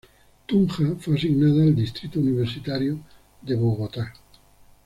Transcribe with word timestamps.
Tunja 0.47 0.95
fue 0.99 1.13
asignada 1.15 1.61
al 1.61 1.75
Distrito 1.75 2.19
universitario 2.19 2.99
de 3.39 3.55
Bogotá. 3.55 4.11